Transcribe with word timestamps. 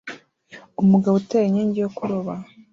Umugabo 0.81 1.15
utera 1.17 1.45
inkingi 1.49 1.77
yo 1.83 1.89
kuroba 1.97 2.33